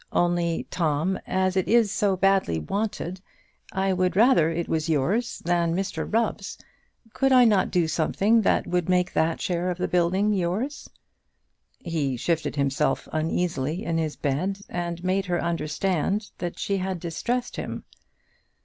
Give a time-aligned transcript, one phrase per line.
[0.11, 3.21] Only, Tom, as it is so badly wanted,
[3.71, 6.57] I would rather it was yours than Mr Rubb's.
[7.13, 10.89] Could I not do something that would make that share of the building yours?"
[11.77, 17.57] He shifted himself uneasily in his bed, and made her understand that she had distressed
[17.57, 17.83] him.